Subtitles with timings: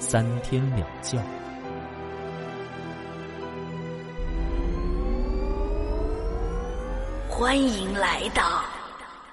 [0.00, 1.22] 三天两觉。
[7.28, 8.64] 欢迎来到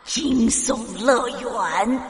[0.03, 2.01] 惊悚乐园。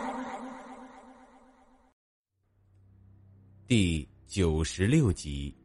[3.67, 5.55] 第九十六集。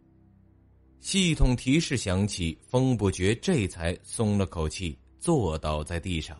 [1.01, 6.39] 系统提示响起，风不觉这才松了口气，坐倒在地上。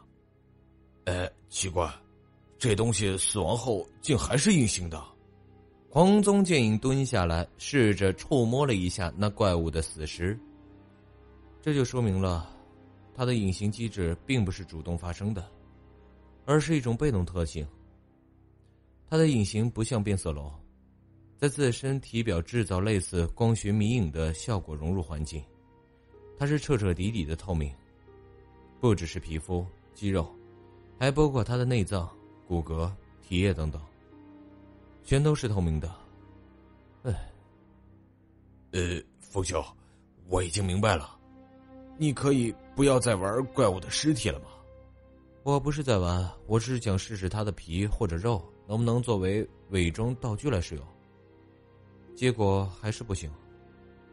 [1.07, 1.93] 呃，奇怪，
[2.59, 5.03] 这东西死亡后竟还是隐形的。
[5.95, 10.39] 黄宗剑影蹲下来，试着触摸了一下那怪物的死尸。
[11.61, 12.51] 这就说明了，
[13.15, 15.47] 它的隐形机制并不是主动发生的，
[16.47, 17.67] 而是一种被动特性。
[19.07, 20.51] 它的隐形不像变色龙。
[21.37, 25.45] 在自身体表制造类似光学迷影的效果，融入环境，
[26.39, 27.71] 它是彻彻底底的透明，
[28.81, 30.27] 不只是皮肤、肌肉，
[30.99, 32.09] 还包括它的内脏、
[32.49, 33.79] 骨骼、体液等等，
[35.05, 35.91] 全都是透明的。
[37.03, 37.33] 哎，
[38.73, 39.63] 呃，冯兄，
[40.29, 41.19] 我已经明白了，
[41.99, 44.47] 你可以不要再玩怪物的尸体了吗？
[45.43, 50.87] 我不是在玩，我只是想试试它的皮或者肉能不能作为伪装道具来使用。
[52.15, 53.31] 结果还是不行。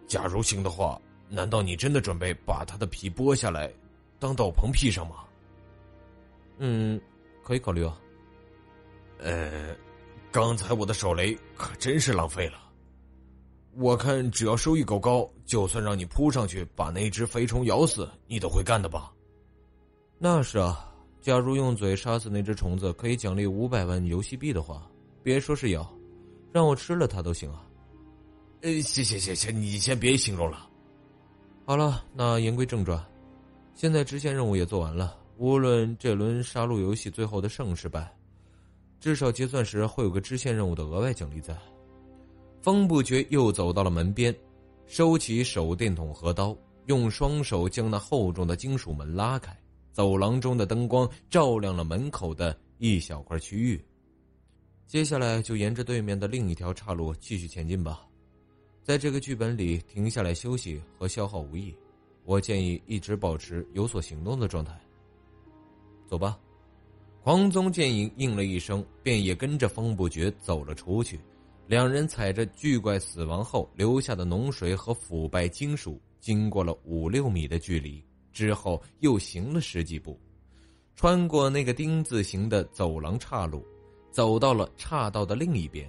[0.08, 3.72] 假如行的话，难道你真的准备把他的皮剥下来，
[4.18, 5.18] 当斗篷披上吗？
[6.58, 7.00] 嗯，
[7.44, 8.02] 可以考虑啊。
[9.20, 9.76] 呃，
[10.32, 12.60] 刚才我的手雷可真是浪费了。
[13.76, 19.12] 我看只要收益够高，就算让你扑上去把那只肥虫咬死，你都会干的吧？
[20.18, 20.92] 那是啊，
[21.22, 24.88] 假如用嘴杀死那只虫子可以奖励五百万游戏币的话，
[25.24, 25.88] 别说是咬，
[26.52, 27.66] 让我吃了它都行啊。
[28.62, 30.68] 呃，行行行行，你先别形容了。
[31.66, 33.04] 好了，那言归正传，
[33.74, 35.18] 现在支线任务也做完了。
[35.38, 38.14] 无论这轮杀戮游戏最后的胜是败，
[39.00, 41.58] 至少结算时会有个支线任务的额外奖励在。
[42.62, 44.36] 风不觉又走到了门边，
[44.86, 46.56] 收起手电筒和刀，
[46.88, 49.58] 用双手将那厚重的金属门拉开。
[49.92, 53.84] 走廊中的灯光照亮了门口的一小块区域。
[54.88, 58.06] 接下来就沿着对面的另一条岔路继续前进吧。
[58.84, 61.76] 在这个剧本里，停下来休息和消耗无益。
[62.24, 64.80] 我建议一直保持有所行动的状态。
[66.08, 66.40] 走吧，
[67.30, 71.20] 黄宗剑影应了一声，便也跟着风不绝走了出去。
[71.68, 78.04] 两人踩着巨怪死亡后留下的脓水和腐败金属，经过了五六米的距离
[78.34, 80.20] 之后，又行了十几步，
[80.96, 83.64] 穿过那个丁字形的走廊岔路，
[84.10, 85.88] 走到了岔道的另一边。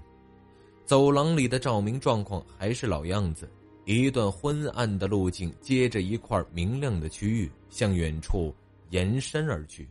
[0.85, 3.51] 走廊里的照明状况还是老样子，
[3.87, 8.55] 一段昏暗的路径接着一块明亮的区域向远处
[8.91, 9.89] 延伸而去，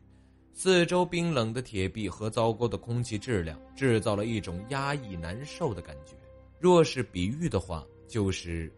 [0.53, 6.13] 四周冰冷的铁壁和糟糕的空气质量制造了一种压抑难受的感觉。
[6.59, 8.69] 若是比喻的话，就是，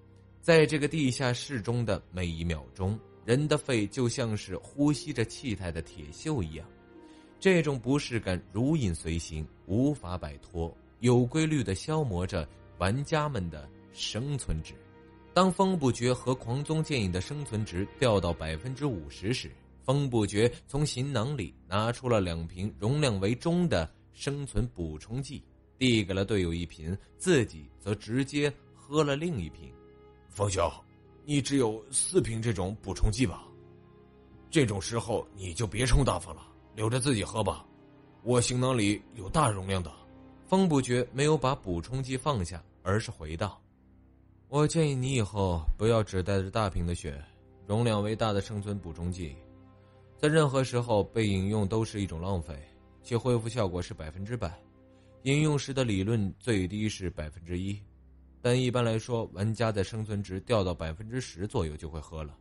[0.42, 6.68] 在这个地下室中的每一秒钟，人的肺就像是呼吸着气态的铁锈一样，
[7.40, 10.72] 这种不适感如影随形，无法摆脱。
[11.00, 14.76] 有规律的消磨着玩家们的生存值。
[15.34, 19.50] 当风不绝和狂宗剑影的生存值掉到百分之五十时，
[19.84, 25.44] 风不觉从行囊里拿出了两瓶容量为中的生存补充剂，
[25.78, 29.72] 递给了队友一瓶，自己则直接喝了另一瓶。
[30.30, 30.72] 风兄，
[31.26, 33.44] 你只有四瓶这种补充剂吧？
[34.50, 37.66] 这种时候你就别充大发了，留着自己喝吧。
[38.24, 39.92] 我行囊里有大容量的。
[40.46, 43.62] 风不觉没有把补充剂放下，而是回道
[44.50, 47.24] ：“我建议你以后不要只带着大瓶的血，
[47.66, 49.34] 容量为大的生存补充剂，
[50.22, 52.56] 在任何时候被饮用都是一种浪费，
[53.02, 54.54] 其恢复效果是百分之百。
[55.24, 57.76] 饮用时的理论最低是百分之一，
[58.40, 62.38] 但一般来说，玩家在生存值掉到百分之十左右就会喝了，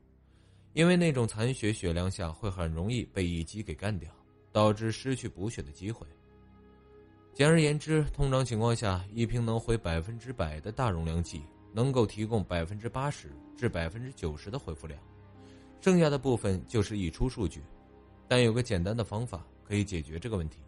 [0.74, 4.10] 因为那种残血血量下会很容易被一击给干掉，
[4.52, 6.06] 导致失去补血的机会。”
[7.32, 11.40] 简而言之，通常情况下，一瓶能回百分之百的大容量剂
[11.72, 15.00] 能够提供百分之八十至百分之九十的恢复量，
[15.80, 17.62] 剩下的部分就是溢出数据。
[18.28, 20.58] 但有个简单的方法可以解决这个问题。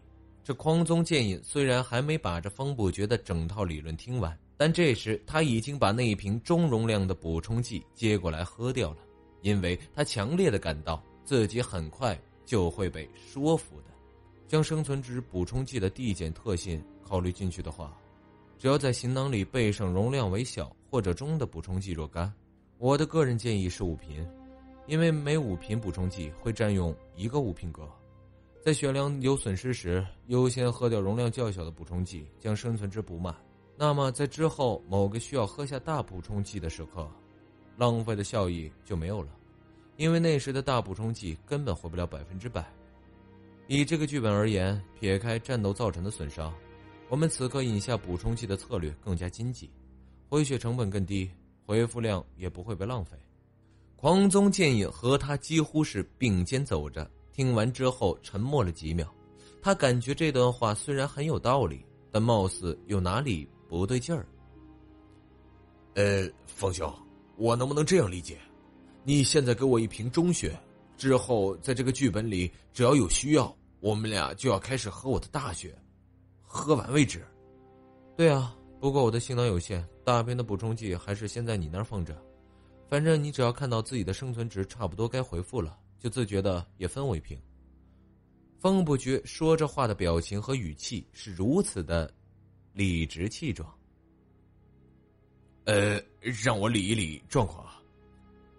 [0.43, 8.97] 这匡宗剑影虽然还没把这方不绝的整套理论听完，但这时他已经把那一瓶中容量的补充剂接过来喝掉了，
[9.41, 13.85] 因为他强烈的感到自己很快就会被说服的。
[14.45, 17.97] 将生存值补充剂的递减特性考虑进去的话，
[18.59, 22.31] 只要在行囊里备上容量为小或者中的补充剂若干。
[22.77, 24.27] 我的个人建议是五瓶，
[24.85, 27.89] 因为每五瓶补充剂会占用一个物品格。
[28.61, 33.35] 在血量有损失时，优先喝掉容量较小的补充剂，将生存值补满。
[33.75, 37.09] 那么，在之后某个需要喝下大补充剂的时刻，
[37.75, 39.29] 浪费的效益就没有了，
[39.97, 42.65] 因为那时的大补充剂根本回不了百分之百。
[43.67, 46.53] 以这个剧本而言，撇开战斗造成的损伤，
[47.09, 49.69] 我们此刻饮下补充剂的策略更加经济，
[50.29, 51.29] 回血成本更低，
[51.65, 53.17] 回复量也不会被浪费。
[54.03, 57.09] 狂宗建也和他几乎是并肩走着。
[57.31, 59.07] 听完之后，沉默了几秒。
[59.61, 64.27] 他感觉这段话虽然很有道理，但貌似有哪里不对劲儿。
[65.93, 66.93] 呃，风兄，
[67.37, 68.37] 我能不能这样理解？
[69.05, 70.53] 你现在给我一瓶中血，
[70.97, 75.73] 之后在这个剧本里，只要有需要，我们俩就要开始喝我的大血，
[76.41, 77.25] 喝完为止。
[78.17, 82.13] 对啊，不过我的性能有限，大便的补充剂还是先在你那儿放着。
[82.93, 85.79] 反正你只要看到自己的生存值差不多该回复了。
[85.99, 87.35] 就自觉的也分我一瓶。
[88.59, 92.13] 风不觉说这话的表情和语气是如此的
[92.71, 93.67] 理直气壮。
[95.63, 95.99] 呃，
[96.43, 97.81] 让我理一理状况啊！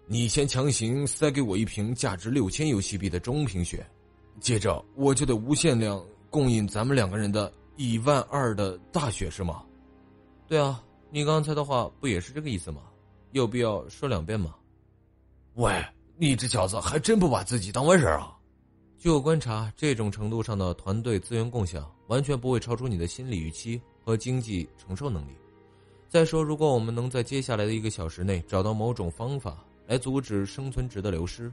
[0.05, 3.89] 你先强行塞给我一瓶价值六千游戏币的中瓶血，
[4.41, 9.63] 接着我就得无限量供应咱们两个人的一万二的大血，是吗？
[10.45, 12.81] 对啊，你刚才的话不也是这个意思吗？
[13.39, 14.55] 有必要说两遍吗？
[15.55, 15.69] 喂！
[16.15, 18.33] 你这小子还真不把自己当回事啊！
[18.97, 25.31] 据我观察，这种程度上的团队资源共享，完全不会超出你的心理预期和经济承受能力。
[26.07, 31.51] 再说，如果我们能在接下来的一个小时内找到某种方法来阻止生存值的流失，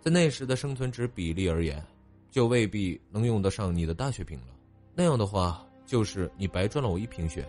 [0.00, 1.84] 在那时的生存值比例而言，
[2.30, 4.46] 就未必能用得上你的大血瓶了。
[4.94, 7.46] 那样的话，就是你白赚了我一瓶血。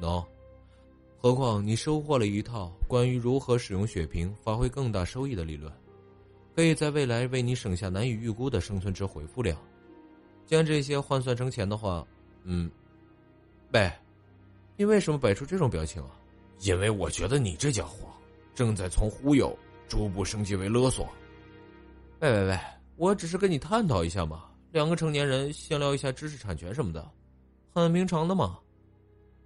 [0.00, 0.24] 喏。
[1.22, 5.70] 何况你收获了一套关于如何使用血瓶发挥更大收益的理论，
[6.56, 9.54] 可以在未来为你省下难以预估的生存值回复量。
[10.46, 12.06] 将这些换算成钱的话，
[12.44, 12.70] 嗯，
[13.74, 13.92] 喂，
[14.78, 16.18] 你为什么摆出这种表情啊？
[16.60, 18.08] 因为我觉得你这家伙
[18.54, 19.54] 正在从忽悠
[19.88, 21.06] 逐步升级为勒索。
[22.20, 22.58] 喂喂喂，
[22.96, 27.06] 我只是跟你探讨一下嘛，两个成年人闲聊一下知识产权什么的，
[27.74, 28.58] 很平常的嘛。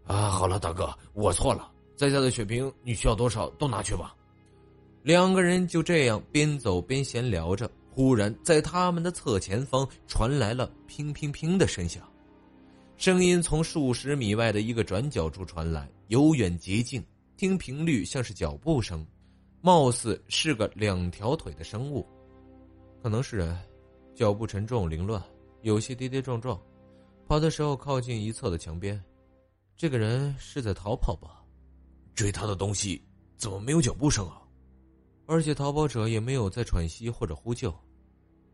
[0.06, 1.71] 啊，好了，大哥，我错了。
[1.97, 4.15] 在下的血瓶你需要多少都拿去吧。
[5.03, 12.03] 两个人就这样边走边闲聊着，忽然在他们的侧前方传来了“乒乒乒”的声响，
[12.97, 17.05] 声音从数十米外的一个转角处传来，由远及近，
[17.37, 19.06] 听频率像是脚步声，
[19.61, 22.06] 貌似是个两条腿的生物，
[23.03, 23.59] 可能是人，
[24.15, 25.23] 脚步沉重凌乱，
[25.62, 26.61] 有些跌跌撞撞，
[27.29, 29.03] 跑的时候靠近一侧的墙边。
[29.76, 31.43] 这个人是在逃跑吧？
[32.15, 33.03] 追他的东西
[33.37, 34.41] 怎么没有脚步声啊？
[35.26, 37.75] 而且逃跑者也没有在喘息或者呼救，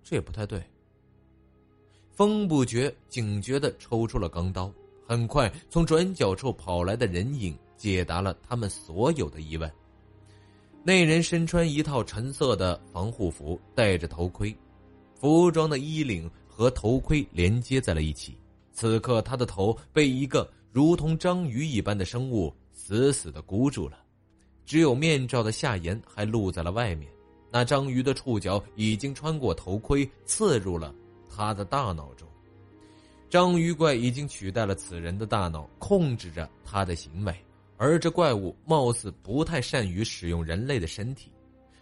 [0.03, 0.63] 这也不太对。
[2.15, 4.73] 风不觉警觉的抽出了钢刀，
[5.07, 9.71] 很快从转角处跑来的人影解答了他们所有的疑问。
[10.83, 14.57] 那人身穿一套橙色的防护服，戴着头盔，
[15.15, 18.39] 服装的衣领和头盔连接在了一起。
[18.73, 20.51] 此刻他的头被一个。
[20.73, 23.99] 如同章鱼一般的生物死死的箍住了，
[24.65, 27.11] 只有面罩的下沿还露在了外面。
[27.51, 30.95] 那章鱼的触角已经穿过头盔，刺入了
[31.29, 32.29] 他的大脑中。
[33.29, 37.35] 章鱼怪已经取代了此人的大脑，控制着他的行为。
[37.77, 41.33] 而这怪物貌似不太善于使用人类的身体，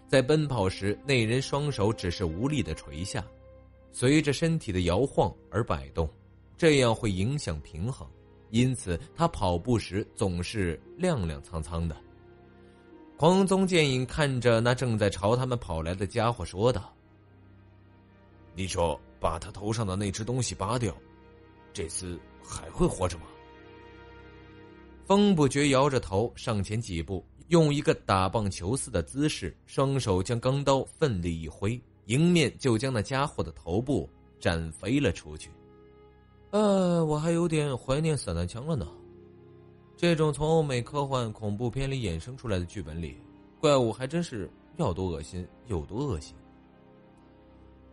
[0.07, 3.23] 在奔跑时，那人双手只是无力的垂下，
[3.92, 6.09] 随着身体的摇晃而摆动，
[6.57, 8.09] 这样会影响平衡。
[8.50, 11.97] 因此，他跑步时总是踉踉跄跄的。
[13.17, 16.95] 狂宗剑影看着那正在朝他们跑来的家伙，说道
[18.55, 20.97] ：“你说把他头上的那只东西扒掉，
[21.73, 23.25] 这次还会活着吗？”
[25.05, 35.50] 风不觉摇着头，上前几步，用一个打棒球似的姿势，双手将钢刀奋力一挥，迎面就将那家伙的头部斩飞了出去。
[36.50, 38.88] 呃，我还有点怀念散弹枪了呢。
[39.97, 43.17] 这种从欧美科幻恐怖片里衍生出来的剧本里，
[43.61, 46.35] 怪物还真是要多恶心有多恶心。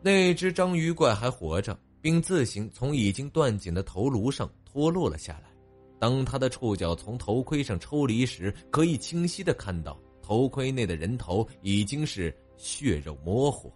[0.01, 5.49] 那只章鱼怪还活着，并自行从已经断颈的头颅上脱落了下来。
[5.97, 13.73] 当他的触角从头盔上抽离时，可以清晰的看到头盔内的人头已经是血肉模糊。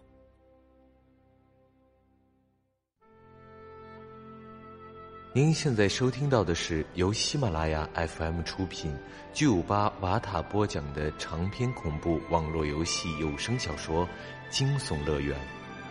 [5.32, 8.92] 您现在收听到的是由喜马拉雅 FM 出品、
[9.32, 14.04] 巨五八瓦塔播讲的长篇恐怖网络游戏有声小说
[14.50, 15.38] 《惊悚乐园》，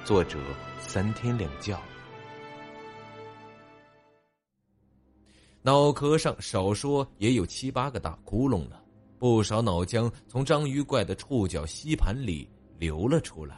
[0.05, 0.38] 作者
[0.81, 1.79] 三天两觉。
[5.62, 8.84] 脑壳上少说也有七八个大窟窿了，
[9.17, 12.46] 不少脑浆从章鱼怪的触角吸盘里
[12.77, 13.58] 流了出来，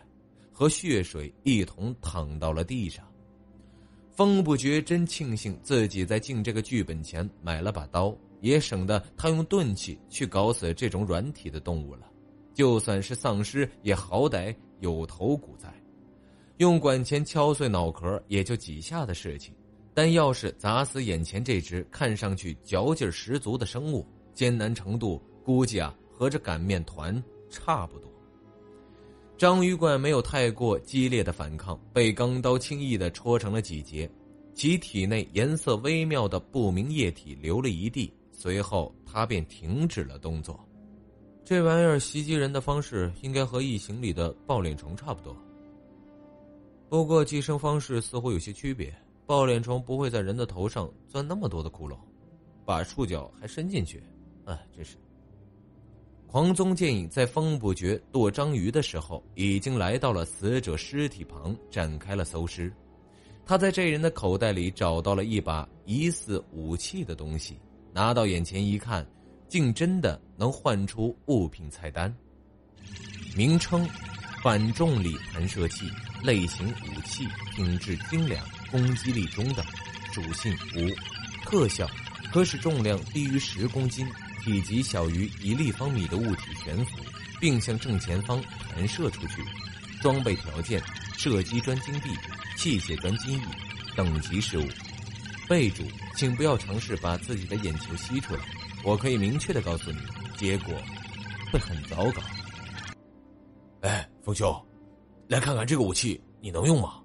[0.54, 3.04] 和血水一同淌到了地上。
[4.14, 12.02] 风不觉真庆幸自己在进这个剧本前买了把刀，也省得他用钝器去搞死这种软体的动物了。
[12.54, 15.74] 就算是丧尸，也好歹有头骨在，
[16.58, 19.54] 用管钳敲碎脑壳也就几下的事情。
[19.94, 28.11] 但要是砸死眼前这只看上去嚼劲十足的生物，艰难程度估计啊和这擀面团差不多。
[29.42, 34.08] 章鱼怪没有太过激烈的反抗，被钢刀轻易的戳成了几节，
[34.54, 40.64] 其体内颜色微妙的不明液体流了一地，随后他便停止了动作。
[41.44, 45.36] 这玩意儿袭击人的方式应该和异形里的抱脸虫差不多，
[46.88, 48.96] 不过寄生方式似乎有些区别。
[49.26, 51.98] 抱脸虫不会在人的头上钻那么多的窟窿，
[52.64, 54.04] 把触角还伸进去，
[54.46, 54.98] 哎，真是。
[56.34, 62.72] 黄宗剑影在风不觉剁章鱼的时候，已经来到了死者尸体旁，展开了搜尸。
[63.46, 67.60] 他在这人的口袋里找到了一把疑似武器的东西，
[67.92, 69.06] 拿到眼前一看，
[69.50, 72.16] 竟真的能唤出物品菜单。
[73.36, 73.86] 名称：
[74.42, 75.86] 反重力弹射器，
[76.24, 79.66] 类型：武器，品质精良，攻击力中等，
[80.14, 80.88] 属性：无，
[81.44, 81.86] 特效：
[82.32, 84.08] 可使重量低于十公斤。
[84.44, 86.98] 体积小于一立方米的物体悬浮，
[87.40, 88.42] 并向正前方
[88.74, 89.44] 弹射出去。
[90.02, 90.82] 装备条件：
[91.18, 92.10] 射击专金币、
[92.58, 93.42] 器械专金翼。
[93.96, 94.64] 等级事物。
[95.50, 95.84] 备注：
[96.16, 98.42] 请不要尝试把自己的眼球吸出来。
[98.86, 99.98] 我可以明确的告诉你，
[100.38, 100.74] 结果
[101.52, 102.22] 会很糟糕。
[103.82, 104.66] 哎，风兄，
[105.28, 107.02] 来看看这个武器，你能用吗？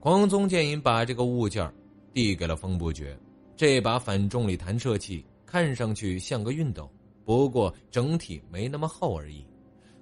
[0.00, 1.70] 黄宗剑影把这个物件
[2.14, 3.18] 递给了风不绝，
[3.54, 5.24] 这把反重力弹射器。
[5.54, 6.90] 看上去像个熨斗，
[7.24, 9.46] 不过整体没那么厚而已。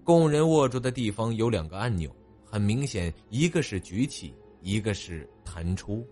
[0.02, 2.10] 供人握住的地方有两个按钮，
[2.42, 4.32] 很明显，一个是举起，
[4.62, 6.02] 一个是弹出。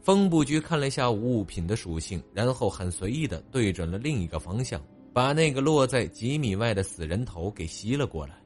[0.00, 4.80] 风不局看了一下物品的属性，然后很随意的对准了另一个方向，
[5.12, 8.40] 把那个落在几米外的死人头给吸了过来。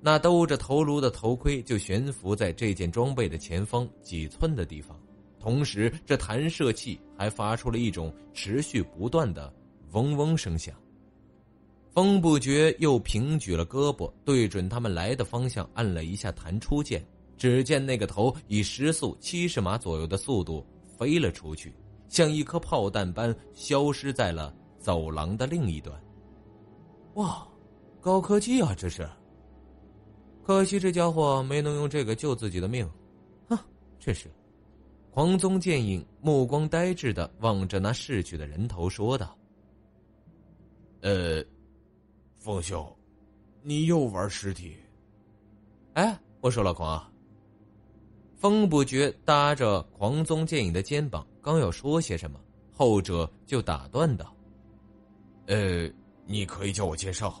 [0.00, 4.98] 那兜着头颅的头盔就悬浮在这件装备的前方几寸的地方。
[5.44, 9.52] 同时，这弹射器还发出了一种持续不断的
[9.92, 10.74] 嗡嗡声响。
[11.90, 17.04] 风不觉又平举了胳膊，对准他们来的方向按了一下弹出键。
[17.36, 21.74] 只见那个头以时速七十码左右的速度飞了出去，
[22.08, 25.94] 像一颗炮弹般消失在了走廊的另一端。
[27.16, 27.46] 哇，
[28.00, 28.74] 高科技啊！
[28.74, 29.06] 这是。
[30.42, 32.88] 可惜这家伙没能用这个救自己的命，
[33.46, 33.58] 哼，
[34.00, 34.30] 真是。
[35.14, 39.38] 黄宗剑影目光呆滞的望着那逝去的人头，说道
[41.02, 41.40] ：“呃，
[42.36, 42.84] 风兄，
[43.62, 44.76] 你又玩尸体？
[45.92, 47.00] 哎，我说老狂。”
[48.34, 52.40] 风不觉搭着黄宗剑影的肩膀，刚要说些什么，
[52.72, 54.36] 后者就打断道
[55.46, 55.88] ：“呃，
[56.26, 57.40] 你可以叫我介绍。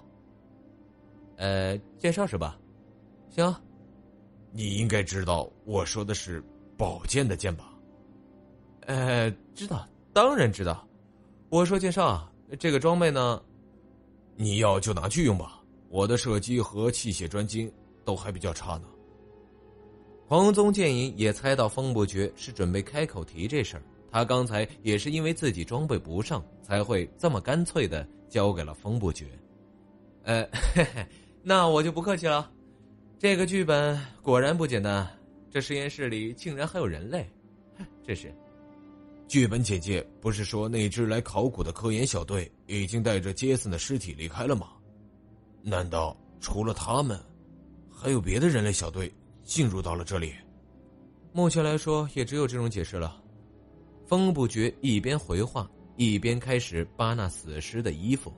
[1.38, 2.56] 呃，介绍是吧？
[3.30, 3.52] 行，
[4.52, 6.40] 你应该知道我说的是。”
[6.76, 7.72] 宝剑的剑吧，
[8.86, 10.86] 呃，知道，当然知道。
[11.50, 12.28] 我说介绍
[12.58, 13.40] 这个装备呢，
[14.36, 15.60] 你要就拿去用吧。
[15.88, 17.72] 我的射击和器械专精
[18.04, 18.88] 都还比较差呢。
[20.26, 29.26] 黄宗剑影也猜到风伯爵是准备开口提这事儿，他刚才也是因为自己装备不上，才会这么干脆的交给了风伯爵。
[30.24, 30.42] 呃，
[30.74, 31.06] 嘿嘿，
[31.42, 32.50] 那我就不客气了。
[33.18, 35.08] 这个剧本果然不简单。
[35.54, 37.24] 这实验室里竟然还有人类，
[38.04, 38.34] 这是。
[39.28, 44.70] 剧本简介不是说那支来考古的科研小队已经带着杰森的尸体离开了吗？
[45.62, 47.16] 难道除了他们，
[47.88, 50.34] 还有别的人类小队进入到了这里？
[51.32, 53.22] 目前来说，也只有这种解释了。
[54.08, 58.32] 风不觉一边回话，一边开始扒那死尸的衣服。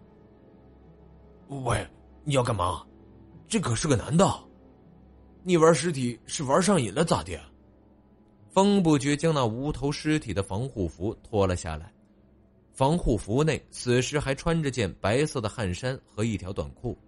[1.49, 1.83] 喂，
[2.25, 2.87] 你要干嘛？
[3.49, 4.46] 这可是个男的。
[5.49, 7.39] 你玩尸体是玩上瘾了咋的？
[8.51, 11.93] 风不觉将那无头尸体的防护服脱了下来，
[12.73, 16.99] 防护服内，死尸还穿着件白色的汗衫和一条短裤。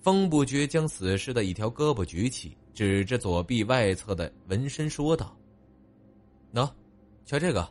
[0.00, 5.36] 风不觉将死尸的一条胳膊举起，指着左臂外侧的纹身说道
[6.54, 6.66] ：“喏，
[7.26, 7.70] 瞧这个。”